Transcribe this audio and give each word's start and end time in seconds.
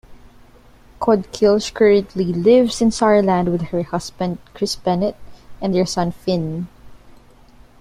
Kohde-Kilsch 0.99 1.75
currently 1.75 2.23
lives 2.33 2.81
in 2.81 2.89
Saarland 2.89 3.51
with 3.51 3.61
her 3.65 3.83
husband, 3.83 4.39
Chris 4.55 4.75
Bennett, 4.75 5.15
and 5.61 5.75
their 5.75 5.85
son, 5.85 6.11
Fynn. 6.11 6.67